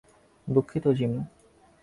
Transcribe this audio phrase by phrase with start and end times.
[0.47, 1.21] দুঃখিত, জিমি।